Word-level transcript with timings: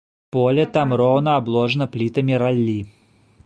Поле 0.35 0.65
там 0.77 0.95
роўна 1.01 1.35
абложана 1.41 1.87
плітамі 1.97 2.43
раллі. 2.45 2.79